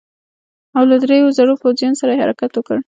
او 0.77 0.83
له 0.89 0.95
دریو 1.03 1.35
زرو 1.37 1.59
پوځیانو 1.61 1.99
سره 2.01 2.11
یې 2.13 2.21
حرکت 2.23 2.51
وکړ. 2.55 2.77